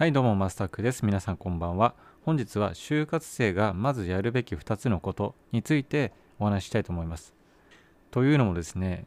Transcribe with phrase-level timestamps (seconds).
[0.00, 1.04] はいどうもマスタークです。
[1.04, 1.94] 皆さんこんばんは。
[2.24, 7.34] 本日は就活生がまずやるべき2つのことについてお話ししたいと思います。
[8.10, 9.04] というのもですね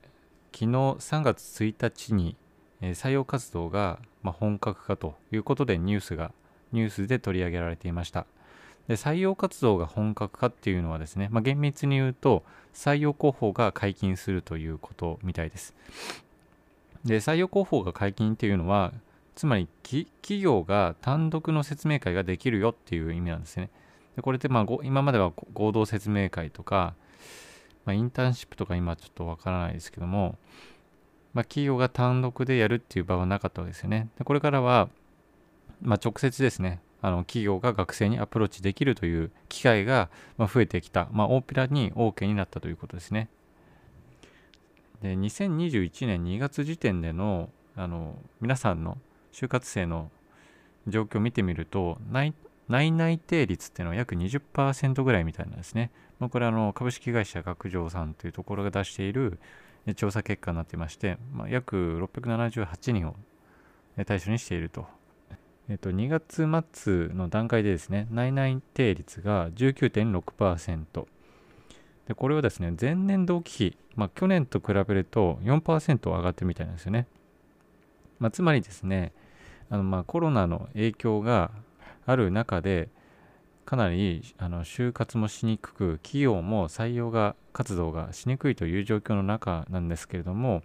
[0.51, 2.35] 昨日3月1日に
[2.79, 6.31] 採用活動が本格化ということでニュースが
[6.71, 8.27] ニュースで取り上げられていました。
[8.87, 15.73] で採用活動が本格化っていうのはですね、まあ、厳密に言うと採用広報が解禁するということみたいです。
[17.03, 18.93] で採用広報が解禁っていうのは
[19.35, 23.69] つまり企業が単独の説明会ができるよっていう意味なんですね。
[24.15, 26.93] でこれってまあ今までは合同説明会とか、
[27.85, 30.37] まあ、インターンシップとか今ちょっとわからないですけども、
[31.33, 34.09] まあ、企業が単独でやるっていう場はなかったわけですよね。
[34.17, 34.89] でこれからは、
[35.81, 43.29] まあ、直接ですね、あの企業が学生にアプローチできるという機会が増えてきた、まあ、大っぴらに OK になったということですね。
[45.01, 48.97] で2021年2月時点でのあの皆さんの
[49.33, 50.11] 就活生の
[50.87, 52.33] 状況を見てみると内
[52.69, 55.91] 内定率っていうのは約20%ぐらいみたいなんですね。
[56.19, 59.39] まあ、これはあの株式会社学上さんというところが出している
[59.95, 63.15] 調査結果になっていまして、まあ、約678人を
[64.05, 64.85] 対象にしていると。
[65.69, 71.07] えっと、2月末の段階でですね、内内定率が19.6%。
[72.07, 77.07] で、これはですね、前年同期比、まあ、去年と比べると4%上がってるみたいなんですよね。
[78.19, 79.13] まあ、つまりですね、
[79.69, 81.51] あのまあコロナの影響が
[82.05, 82.89] ある中で
[83.65, 90.63] かなりあの就活もしにくく企業も採用が活動がしにくいという状況の中なんですけれども、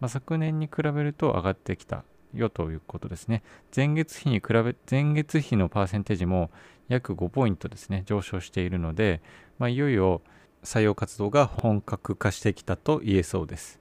[0.00, 3.42] まあ、昨年に比べると上がってきたよということですね。
[3.74, 6.50] 前月比に比べ前月比のパーセンテージも
[6.88, 9.20] 約5ポイントですね上昇しているので、
[9.58, 10.22] まあ、いよいよ
[10.62, 13.78] 採用活動が本格化してきたと言えそうです。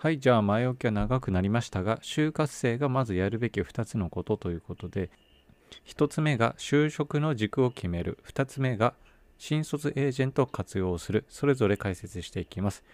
[0.00, 5.10] はい、じゃあ前置きは長くなりましたが、就活生がまずやるべき2つのことということで、
[5.88, 8.94] 1つ目が就職の軸を決める、2つ目が
[9.38, 12.84] 新卒エージェントを活用する、それぞれ解説していきます。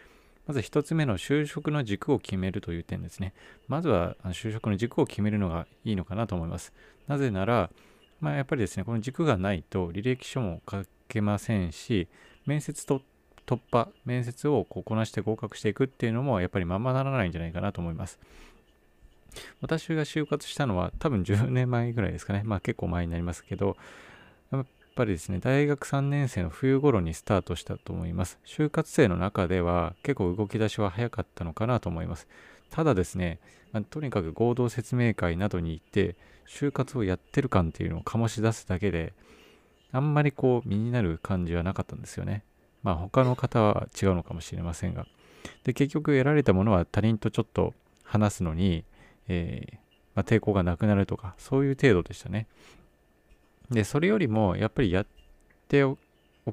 [0.46, 3.34] まず1つ目の就職の軸を決めるという点ですね。
[3.68, 6.72] まずは就職の軸を決めるのがいいのかなと思います。
[7.06, 7.68] なぜなら、
[8.22, 12.08] まあ、やっぱりですね、この軸がないと履歴書も書けませんし、
[12.46, 13.02] 面接と
[13.46, 18.18] 突破、面接をこうこなして合格していくっていうのもやっぱりままならないんじゃないかなと思います。
[19.60, 22.42] 私が就活したのは多分10年前ぐらいですかね。
[22.44, 23.76] まあ結構前になりますけど、
[24.50, 28.38] やっぱりですね、大学3年生の冬頃にスタートしたと思います。
[28.46, 32.28] 就活生の中では結構動き出しは早かったのかなと思います。
[32.70, 33.40] ただですね、
[33.72, 36.16] まあ、とにかく合同説明会などに行って、
[36.46, 39.12] 就活をやってる感っていうのを醸し出すだけで、
[39.90, 42.44] あんまりこう身になる感じはなかったんですよね。
[42.84, 45.06] まあ他の方は違うのかもしれませんが。
[45.64, 47.74] で、結局得られたものは他人とちょっと
[48.04, 48.84] 話すのに、
[49.26, 49.74] えー、
[50.14, 52.46] まあ、抵抗がなくなるとか、そういう程度でしたね。
[53.70, 55.06] で、それよりもやっぱりやっ
[55.68, 55.96] てお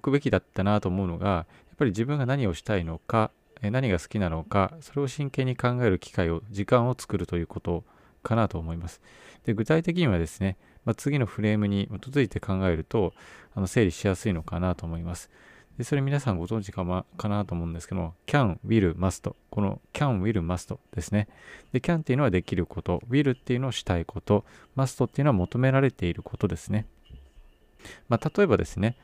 [0.02, 3.32] くべきだったなと思うのが、やっぱり自分が何をしたいのか、
[3.62, 7.84] 何が好きなのか、それを真剣に考える機会を、時間を作るということ
[8.24, 9.02] かなと思います。
[9.46, 13.14] で具体的にはですね、まあ、次のフレームに基づいて考えると
[13.56, 15.30] あの整理しやすいのかなと思います。
[15.78, 19.34] でそれ皆さんご存知か,、ま、かなと思うんですけども、can, will, must。
[19.50, 21.28] この can, will, must ですね。
[21.72, 24.46] で、can っていうのはできること、will っていうのをしたいこと、
[24.76, 26.86] must っていうのは求められていることですね。
[28.10, 28.98] まあ、例えばですね、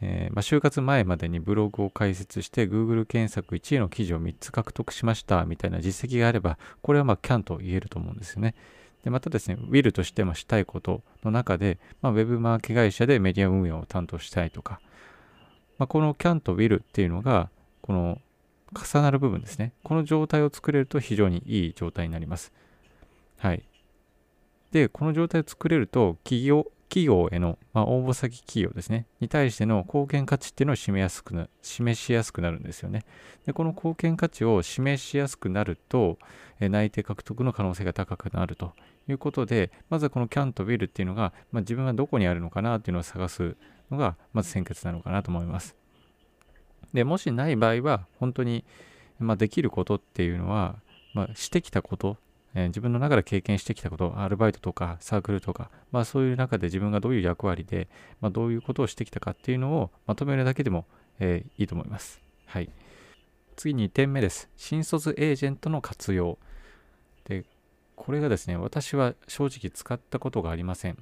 [0.00, 8.54] えー、まあ、就活前までにブログを開設して Google 検索1位の記事を3つ獲得しましたみたいな実績があれば、これはまあ can と言えると思うんですよね。
[9.04, 14.80] でまたですね、will としてもしたいことの中で、まあ、ウェブマーケ会社でメディア運営を担当したいとか、
[15.78, 18.20] まあ、この can と will っていうのが、この
[18.74, 19.72] 重なる部分ですね。
[19.82, 22.52] この状態を作れると非常にいい状態になります。
[23.38, 23.62] はい。
[24.72, 33.04] で、この状態を作れると、企業、企業への、まあ、応募先企業ですね、に対しての貢献価値っていうのを示やすくな示しやすくなるんですよね。
[33.46, 36.18] で、この貢献価値を示しやすくなると、
[36.60, 38.72] え内定獲得の可能性が高くなると
[39.08, 43.56] いうことで、まずはこの can と will っていうのが、まあ、自分がどこにあるのかなっていうのを探す
[43.90, 45.76] のが、まず先決なのかなと思います。
[46.92, 48.64] で、もしない場合は、本当に、
[49.18, 50.76] まあ、できることっていうのは、
[51.12, 52.16] まあ、してきたこと、
[52.54, 57.88] えー、自分の中で経験してきたこと、アルバイトとかサークルとか、まあ、そういう中で自分がどういう役割で、
[58.20, 60.86] ま、どういうことをしてきたかっていうのをまとめるだけでも、
[61.18, 62.20] えー、いいと思います。
[62.46, 62.70] はい。
[63.56, 64.48] 次2点目です。
[64.56, 66.38] 新卒エージェントの活用。
[67.24, 67.44] で、
[67.96, 70.98] これがですね、私は正直使ったことがありません。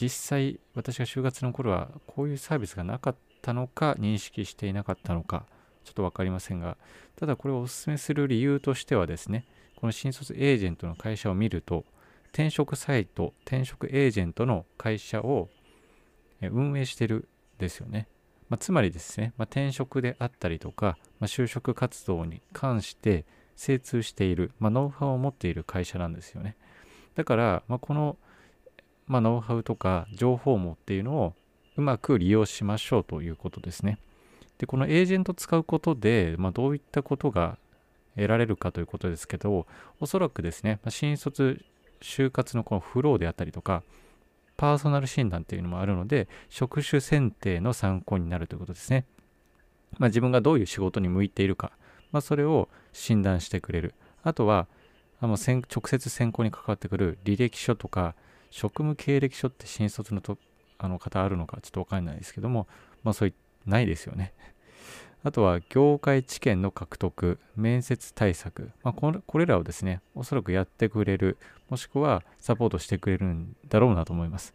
[0.00, 5.44] 実際私が就活の頃はこういうサービスがなかったのか認識していなかったのか
[5.84, 6.76] ちょっと分かりませんが
[7.16, 11.84] ただこれをお勧めする理由としてはですねこの新卒エージェントの会社を見ると
[12.32, 15.48] 転職サイト転職エージェントの会社を
[16.42, 18.08] 運営してるんですよね。
[18.48, 23.24] まあ、つまりですね、まあ、転職であったりとか、まあ、就職活動に関して
[23.56, 26.56] 精通している、ま、ノウハウを持っている会社なんですよね。
[27.14, 28.16] だから、ま、この、
[29.10, 31.34] まあ、ノウハウとか情報網っていうのを
[31.76, 33.98] うまく利用しましょうということですね。
[34.58, 37.58] で、このエージェント使うことで、まあ、どういったことが
[38.14, 39.66] 得られるかということですけど、
[39.98, 41.60] おそらくですね、まあ、新卒
[42.00, 43.82] 就活のこのフローであったりとか、
[44.56, 49.06] パーソナル診断っていうのもあるので、職種選定の参考になるということですね。
[49.98, 51.72] まあ、自分がどういう仕事に向いているか、
[52.12, 53.94] まあ、それを診断してくれる。
[54.22, 54.68] あとは、
[55.20, 58.14] あの直接選考に関わってくる履歴書とか、
[58.50, 60.38] 職務経歴書って新卒のと
[60.78, 62.66] あの方あるのかちょっとわかんないですけども、
[63.02, 63.34] まあそうい
[63.66, 64.32] ないですよね。
[65.22, 71.36] あとは業界知見の獲得、面接対策、まあ、これらをですね、おそらくやってくれる、
[71.68, 74.54] もしくはサポートしてくれるんだろうなと思います。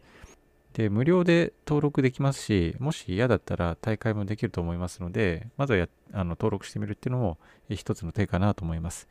[0.72, 7.38] で、無料で登録できますし、もし嫌だったら大会もできると思いますので、まずはあの登録してみるっていうのも
[7.70, 9.08] 一つの手かなと思います。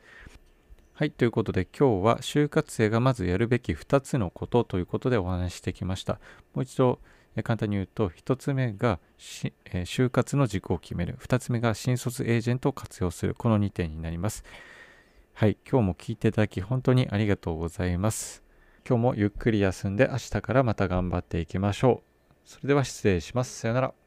[0.98, 6.14] はい、ということで今日は就活生がまずやるべき2つのことということでお話ししてきました。
[6.54, 7.00] もう一度
[7.44, 8.98] 簡単に言うと、1つ目が
[9.66, 11.18] え、就活の軸を決める。
[11.20, 13.34] 2つ目が新卒エージェントを活用する。
[13.34, 14.42] この2点になります。
[15.34, 18.42] はい、今日も聞いていただき本当にありがとうございます。
[18.88, 22.32] 今日もゆっくり休んで明日からまた頑張っていきましょう。
[22.46, 23.54] それでは失礼します。
[23.58, 24.05] さよなら。